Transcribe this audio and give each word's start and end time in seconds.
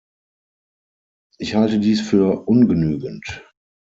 Ich 1.37 1.53
halte 1.53 1.77
dies 1.77 2.01
für 2.01 2.47
ungenügend. 2.47 3.45